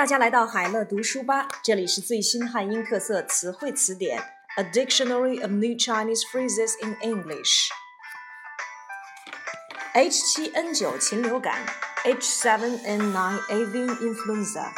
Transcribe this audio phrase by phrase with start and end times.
[0.00, 4.18] 大家来到海乐读书吧，这里是最新汉英特色词汇词典
[4.56, 7.68] ，A Dictionary of New Chinese Phrases in English。
[9.92, 11.66] H7N9 禽流感
[12.04, 14.68] ，H7N9 Avian Influenza。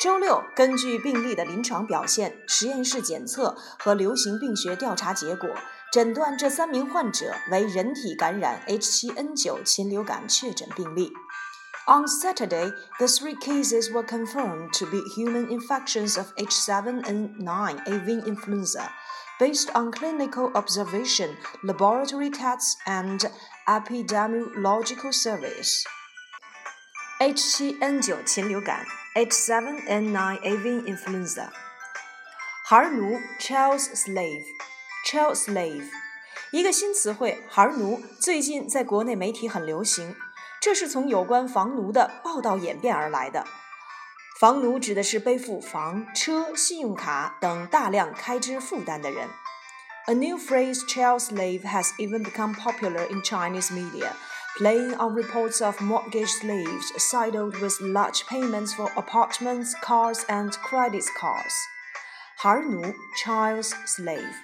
[0.00, 5.50] 周六，根据病例的临床表现、实验室检测和流行病学调查结果，
[5.92, 11.12] 诊断这三名患者为人体感染 H7N9 禽流感确诊病例。
[11.88, 18.88] On Saturday, the three cases were confirmed to be human infections of H7N9 avian influenza.
[19.40, 23.24] Based on clinical observation, laboratory tests, and
[23.66, 25.84] epidemiological surveys.
[27.20, 28.86] H7N9 禽流感
[29.16, 31.50] H7N9 avian influenza.
[32.68, 34.44] Hainu child slave
[35.04, 35.88] child slave
[36.52, 40.14] 一个新词汇“孩奴”最近在国内媒体很流行。
[40.61, 43.45] 这是从有关房奴的报道演变而来的。
[44.39, 49.27] 房奴指的是背负房、车、信用卡等大量开支负担的人。
[50.05, 54.13] A new phrase, child slave, has even become popular in Chinese media,
[54.57, 61.03] playing on reports of mortgage slaves saddled with large payments for apartments, cars, and credit
[61.19, 61.53] cards.
[62.37, 64.35] 孩儿奴 child's slave.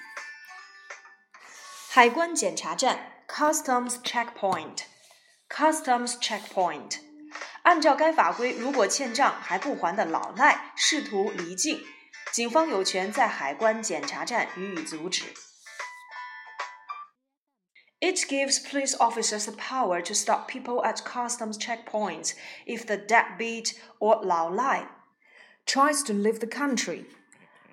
[1.88, 4.78] 海关检查站 customs checkpoint
[5.48, 6.98] Customs checkpoint，
[7.62, 11.80] 按照该法规，如果欠账还不还的老赖试图离境，
[12.32, 15.22] 警方有权在海关检查站予以阻止。
[18.00, 22.34] It gives police officers the power to stop people at customs checkpoints
[22.66, 24.88] if the deadbeat or 老赖
[25.64, 27.06] tries to leave the country。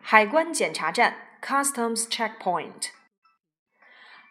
[0.02, 2.92] 海关检查站 （Customs checkpoint），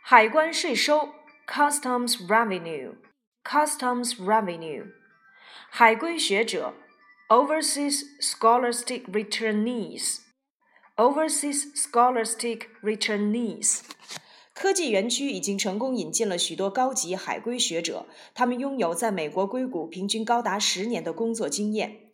[0.03, 1.15] 海关税收
[1.47, 2.97] （Customs revenue）。
[3.46, 4.88] Customs revenue，
[5.70, 6.74] 海归学者
[7.30, 13.82] ，overseas scholastic returnees，overseas scholastic returnees。
[14.54, 22.05] 科技园区已经成功引进了许多高级海归学者，他们拥有在美国硅谷平均高达十年的工作经验。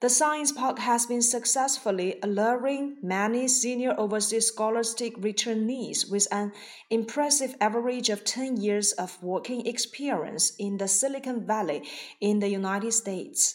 [0.00, 6.50] The Science Park has been successfully alluring many senior overseas scholastic returnees with an
[6.90, 11.84] impressive average of 10 years of working experience in the Silicon Valley
[12.20, 13.52] in the United States.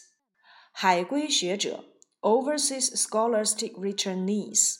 [0.72, 1.84] 海归学者
[2.22, 4.76] overseas scholastic returnees.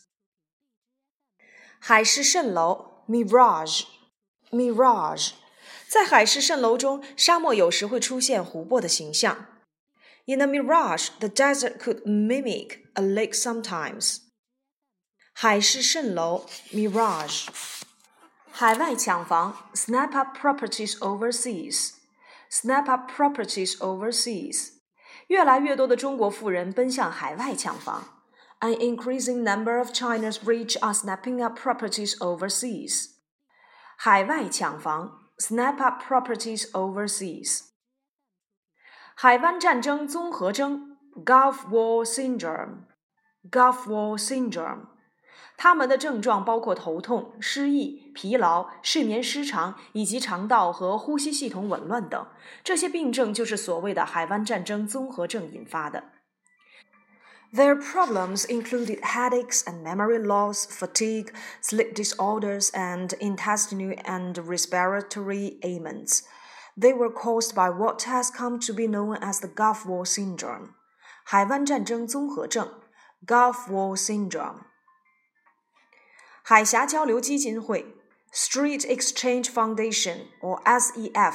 [1.79, 3.83] 海市蜃楼 mirage
[4.51, 5.33] mirage，
[5.87, 9.52] 在海市蜃楼中，沙漠有时会出现湖泊的形象。
[10.27, 14.19] in a mirage, the desert could mimic a lake sometimes.
[15.33, 17.49] 海市蜃楼 mirage，
[18.51, 24.71] 海外抢房 snap up properties overseas。snap up properties overseas，
[25.27, 28.23] 越来越多的中国富人奔向海外抢房。
[28.61, 33.11] An increasing number of China's rich are snapping up properties overseas。
[33.97, 37.65] 海外抢房 snap up properties overseas。
[39.23, 44.87] 海湾战争综合征 （Gulf War Syndrome），Gulf War Syndrome，
[45.57, 52.27] 他们的症状包括头痛、失忆、疲劳、睡眠失常以及肠道和呼吸系统紊乱等。
[52.63, 56.05] 这些病症就是所谓的海湾战争综合症引发的。
[57.53, 61.33] Their problems included headaches and memory loss, fatigue,
[61.63, 66.25] sleep disorders, and intestinal and respiratory ailments.
[66.78, 70.70] They were caused by what has come to be known as the Gulf War Syndrome,
[71.24, 72.82] 海湾战争综合症
[73.26, 74.62] （Gulf War Syndrome）。
[76.44, 77.96] 海峡交流基金会
[78.34, 81.34] （Straits Exchange Foundation or SEF, SEF）。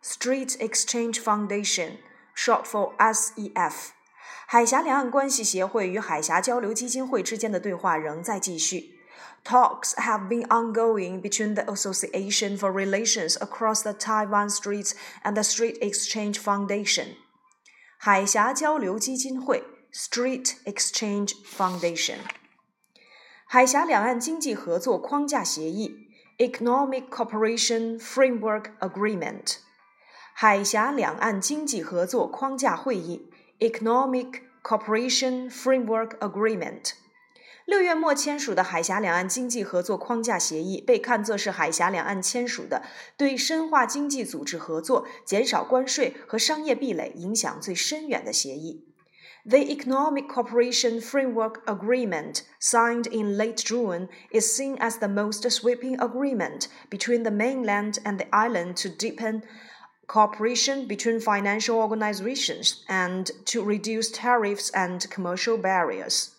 [0.00, 1.98] Straits Exchange Foundation,
[2.34, 3.90] short for SEF，
[4.46, 8.97] 海峡两岸关系协会与海峡交流基金会之间的对话仍在继续。
[9.44, 14.94] Talks have been ongoing between the Association for Relations Across the Taiwan Straits
[15.24, 17.16] and the Straits Exchange Foundation.
[18.00, 22.18] 海峡交流基金会 （Straits Exchange Foundation,
[23.44, 26.08] 海峡两岸经济合作框架协议
[26.38, 29.56] （Economic Cooperation Framework Agreement,
[30.32, 33.28] 海峡两岸经济合作框架会议
[33.58, 36.92] （Economic Cooperation Framework Agreement）。
[37.67, 42.83] 六月末签署的海峡两岸经济合作框架协议被看作是海峡两岸签署的
[43.15, 48.93] 对深化经济组织合作、减少关税和商业壁垒影响最深远的协议。
[49.45, 56.67] The Economic Cooperation Framework Agreement, signed in late June, is seen as the most sweeping agreement
[56.89, 59.41] between the mainland and the island to deepen
[60.07, 66.35] cooperation between financial organizations and to reduce tariffs and commercial barriers.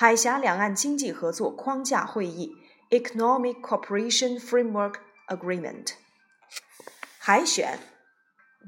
[0.00, 2.56] 海峡两岸经济合作框架会议
[2.90, 4.96] Economic Cooperation Framework
[5.28, 5.92] Agreement.
[7.18, 7.78] 海选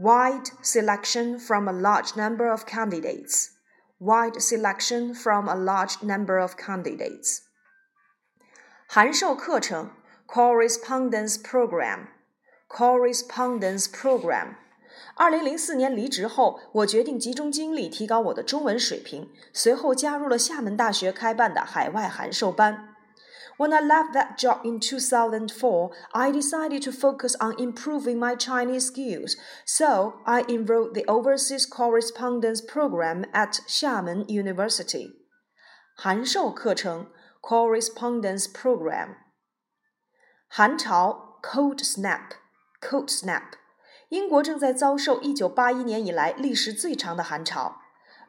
[0.01, 3.49] Wide selection from a large number of candidates.
[3.99, 7.41] Wide selection from a large number of candidates.
[8.87, 9.91] 函授课程
[10.27, 12.09] Correspondence Program
[12.69, 14.57] correspondence program。
[15.17, 22.95] 二零零四年离职后，我决定集中精力提高我的中文水平，随后加入了厦门大学开办的海外函授班。
[23.59, 29.35] When I left that job in 2004, I decided to focus on improving my Chinese skills,
[29.67, 35.09] so I enrolled the Overseas Correspondence Program at Xiamen University.
[35.97, 37.11] 函授课程
[37.43, 39.17] Correspondence Program.
[40.49, 42.37] 韩潮 Cold Snap
[42.81, 43.43] Cold snap，
[44.14, 47.82] 英国正在遭受1981年以来历时最长的寒潮。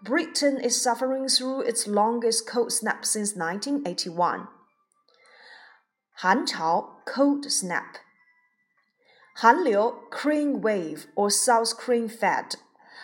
[0.03, 4.47] Britain is suffering through its longest cold snap since 1981.
[6.11, 7.97] 寒潮 cold snap，
[9.35, 12.55] 寒流 Korean wave or South Korean fad。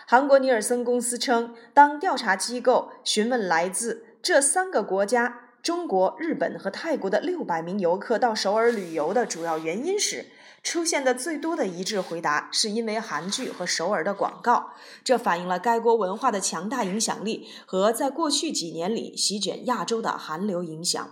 [0.06, 10.27] 韩国尼尔森公司称，当调查机构询问来自这三个国家中国、日本和泰国的600名游客到首尔旅游的主要原因时，
[10.61, 21.09] 出现的最多的一致回答是因为韩剧和首尔的广告，这反映了该国文化的强大影响力和在过去几年里席卷亚洲的韩流影响。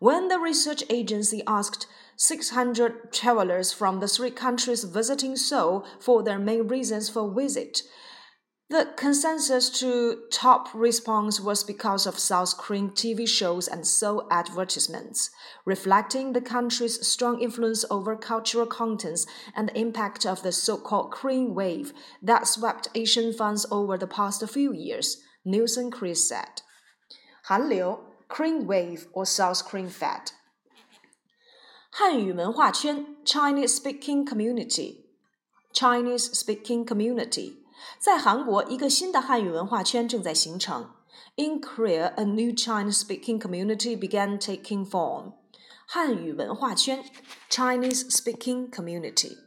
[0.00, 1.82] When the research agency asked
[2.16, 7.82] 600 travelers from the three countries visiting Seoul for their main reasons for visit,
[8.67, 15.29] the consensus to top response was because of South Korean TV shows and Seoul advertisements,
[15.65, 21.11] reflecting the country's strong influence over cultural contents and the impact of the so called
[21.11, 26.63] Korean wave that swept Asian fans over the past few years, Nielsen Korea said.
[27.47, 30.31] Hanliu, Korean wave or South Korean fad.
[31.97, 35.05] 汉语文化圈 Chinese speaking community
[35.71, 37.64] Chinese speaking community
[37.98, 40.90] 在韩国，一个新的汉语文化圈正在形成。
[41.36, 45.34] In Korea, a new Chinese-speaking community began taking form.
[45.86, 47.04] 汉语文化圈
[47.48, 49.38] （Chinese-speaking community）。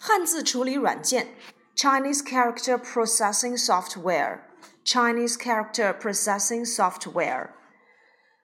[0.00, 1.34] 汉字处理软件
[1.76, 7.50] （Chinese character processing software）。Chinese character processing software。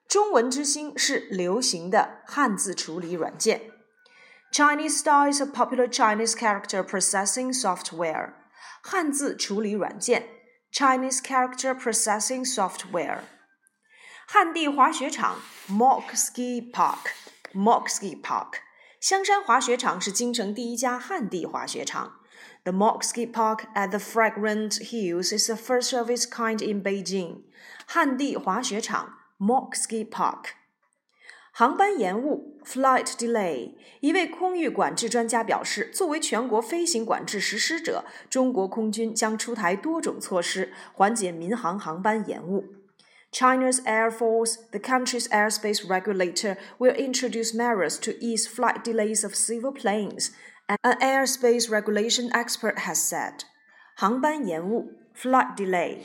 [0.07, 3.71] 中文之星是流行的汉字处理软件。
[4.51, 8.33] Chinese Style is a popular Chinese character processing software.
[8.81, 10.27] 汉字处理软件
[10.71, 13.21] （Chinese Character Processing Software）。
[14.27, 18.59] 汉地滑雪场 （Mock Ski Park），Mock Ski Park。
[18.99, 22.19] 香山滑雪场是京城第一家汉地滑雪场。
[22.63, 27.43] The Mock Ski Park at the Fragrant Hills is the first of its kind in Beijing。
[27.85, 30.55] 汉地滑雪场 （Mock Ski Park）。
[31.53, 33.73] 航班延误 （flight delay）。
[33.99, 42.65] 一位空域管制专家表示，作为全国飞行管制实施者，中国空军将出台多种措施，缓解民航航班延误。
[43.31, 49.71] China's Air Force, the country's airspace regulator, will introduce measures to ease flight delays of civil
[49.71, 50.29] planes,
[50.67, 53.41] an airspace regulation expert has said.
[53.95, 55.97] 航班延误 （flight delay）。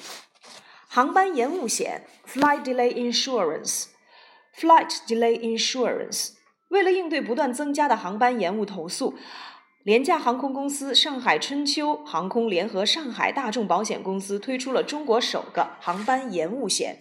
[0.89, 3.87] 航班延误险 （flight delay insurance）。
[4.59, 6.31] Flight delay insurance。
[6.69, 9.15] 为了应对不断增加的航班延误投诉，
[9.85, 17.01] 廉价航空公司上海春秋航空联合上海大众保险公司推出了中国首个航班延误险。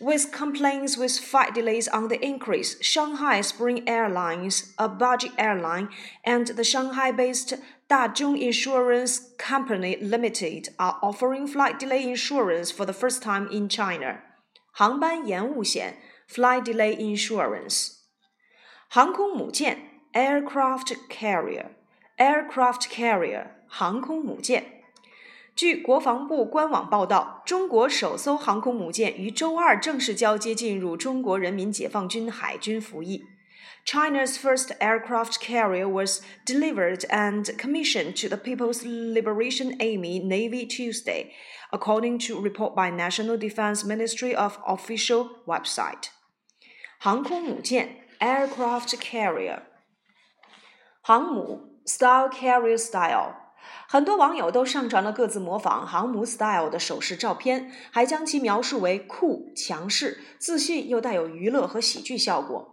[0.00, 5.88] With complaints with flight delays on the increase, Shanghai Spring Airlines, a budget airline,
[6.24, 7.58] and the Shanghai-based
[7.88, 14.20] Dazhong Insurance Company Limited are offering flight delay insurance for the first time in China.
[14.70, 15.96] 航班延误险
[16.29, 17.99] flight delay insurance.
[18.89, 21.67] 航空母舰 aircraft carrier
[22.17, 24.83] aircraft carrier 航空母舰。
[25.55, 33.25] 据国防部官网报道，中国首艘航空母舰于周二正式交接进入中国人民解放军海军服役。
[33.84, 41.32] China's first aircraft carrier was delivered and commissioned to the People's Liberation Army Navy Tuesday,
[41.72, 46.10] according to report by National Defense Ministry of official website.
[46.98, 49.62] 航空母舰 aircraft carrier，
[51.00, 53.36] 航母 style carrier style，
[53.88, 62.71] 很多网友都上传了各自模仿航母 style 的手势照片，还将其描述为酷、强势、自信又带有娱乐和喜剧效果。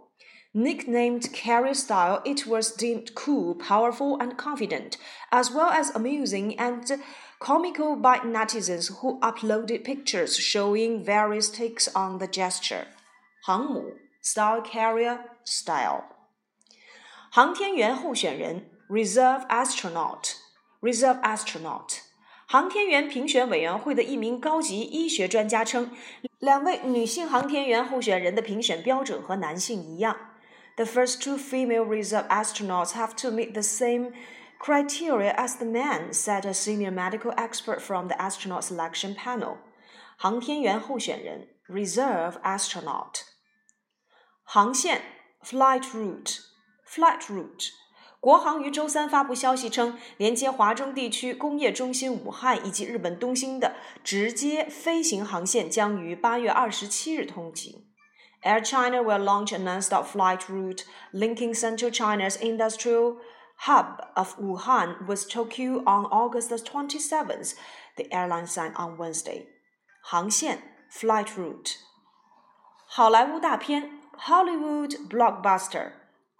[0.53, 4.97] Nicknamed Carrier Style, it was deemed cool, powerful, and confident,
[5.31, 6.85] as well as amusing and
[7.39, 12.89] comical by netizens who uploaded pictures showing various takes on the gesture.
[13.45, 15.45] 航母 Style Carrier style.
[15.45, 16.05] Style，
[17.31, 20.35] 航天员候选人 Reserve Astronaut
[20.81, 21.87] Reserve astronaut.
[21.87, 21.99] Astronaut。
[22.47, 25.93] 航天员评选委员会的一名高级医学专家称，
[26.41, 30.17] 两位女性航天员候选人的评选标准和男性一样。
[30.80, 34.12] The first two female reserve astronauts have to meet the same
[34.60, 39.58] criteria as the men, said a senior medical expert from the astronaut selection panel.
[40.18, 43.22] 航天员候选人 reserve astronaut
[44.44, 45.02] 航线
[45.44, 46.40] flight route
[46.88, 47.70] flight route
[48.20, 57.86] 国航于周三发布消息称，连接华中地区工业中心武汉以及日本东京的直接飞行航线将于八月二十七日通行。
[58.44, 63.18] Air China will launch a non-stop flight route linking central China's industrial
[63.58, 67.56] hub of Wuhan with Tokyo on August 27th,
[67.98, 69.48] the airline said on Wednesday.
[70.04, 70.60] 航线
[70.92, 71.78] flight route.
[72.88, 75.94] 好莱坞大片 Hollywood blockbuster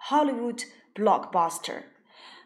[0.10, 1.86] Hollywood blockbuster，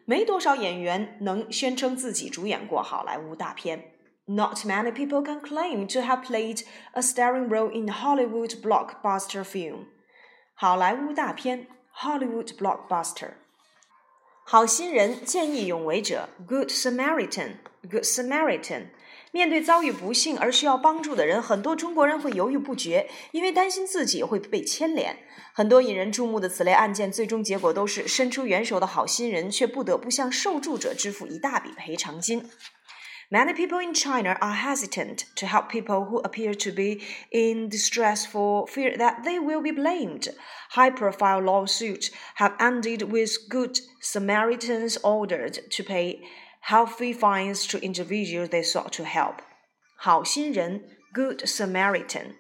[0.06, 3.92] 没多少演员能宣称自己主演过好莱坞大片。
[4.27, 6.63] Not many people can claim to have played
[6.93, 9.89] a starring role in Hollywood blockbuster film.
[10.55, 13.33] 好莱坞大片 Hollywood blockbuster。
[14.47, 18.87] 好心人见义勇为者 Good Samaritan Good Samaritan。
[19.31, 25.19] 面对遭遇不幸而需要帮助的人，很多中国人会犹豫不决，因为担心自己会被牵连。
[25.53, 32.49] 很多引人注目的此类案件，最终结果都是伸出援手的好心人却不得不向受助者支付一大笔赔偿金。
[33.32, 38.66] Many people in China are hesitant to help people who appear to be in distress for
[38.68, 40.30] fear that they will be blamed.
[40.72, 46.22] High profile lawsuits have ended with Good Samaritans ordered to pay
[46.62, 49.42] healthy fines to individuals they sought to help.
[49.96, 50.82] 好心人
[51.14, 52.36] Good Samaritan.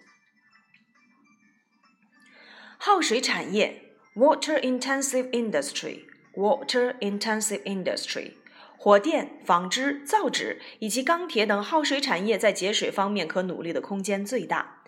[2.77, 3.81] 耗水产业
[4.15, 8.37] Water intensive industry Water intensive industry
[8.77, 14.79] 火电、纺织、造纸以及钢铁等耗水产业在节水方面可努力的空间最大。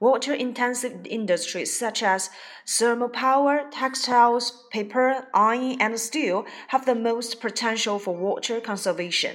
[0.00, 2.28] Water-intensive industries such as
[2.66, 9.32] thermal power, textiles, paper, iron, and steel have the most potential for water conservation.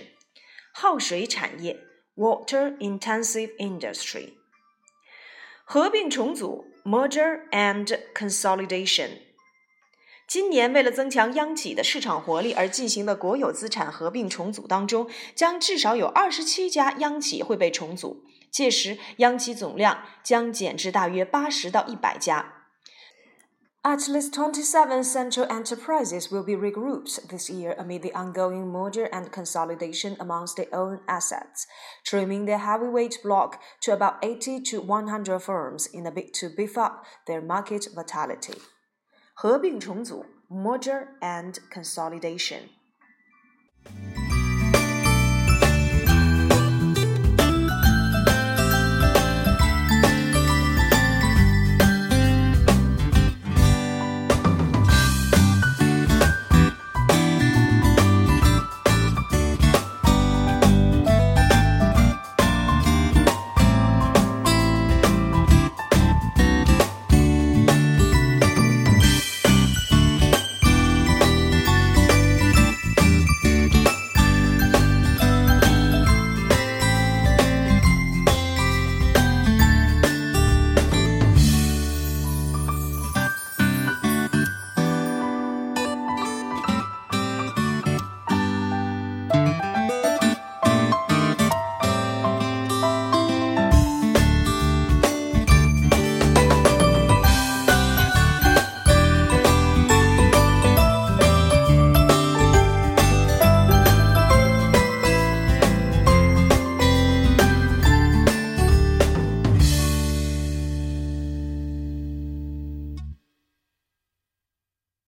[0.74, 1.79] 耗水产业
[2.15, 4.33] （water-intensive industry）
[5.65, 9.26] 合并重组 （merger and consolidation）。
[10.27, 18.24] 今年为了增强央企的市场活力而进行的国有资产合并重组当中，将至少有二十七家央企会被重组。
[18.50, 22.53] 届时，央企总量将减至大约八十到一百家。
[23.83, 30.15] At least 27 central enterprises will be regrouped this year amid the ongoing merger and consolidation
[30.19, 31.65] among state-owned assets,
[32.05, 36.77] trimming their heavyweight block to about 80 to 100 firms in a bid to beef
[36.77, 38.53] up their market vitality.
[39.40, 42.62] 合并重组 （merger and consolidation）。